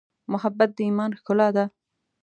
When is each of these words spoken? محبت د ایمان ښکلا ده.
محبت 0.31 0.69
د 0.77 0.79
ایمان 0.87 1.11
ښکلا 1.19 1.47
ده. 1.55 1.65